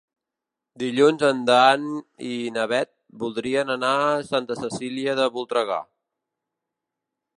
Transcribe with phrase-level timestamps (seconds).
[0.83, 1.83] Dilluns en Dan
[2.29, 2.91] i na Bet
[3.25, 5.79] voldrien anar a Santa Cecília de Voltregà.